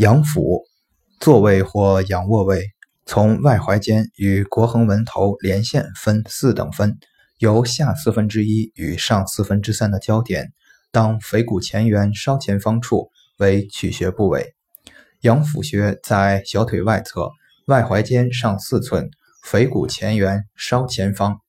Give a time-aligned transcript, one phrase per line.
[0.00, 0.62] 阳府，
[1.20, 2.68] 坐位或仰卧位，
[3.04, 6.98] 从外踝尖与国横纹头连线分四等分，
[7.36, 10.54] 由下四分之一与上四分之三的交点，
[10.90, 14.54] 当腓骨前缘稍前方处为取穴部位。
[15.20, 17.28] 阳府穴在小腿外侧，
[17.66, 19.10] 外踝尖上四寸，
[19.44, 21.42] 腓骨前缘稍前方。